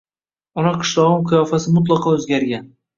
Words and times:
Ona 0.61 0.71
qishlogʻim 0.79 1.29
qiyofasi 1.29 1.77
mutlaqo 1.79 2.19
oʻzgargan. 2.19 2.71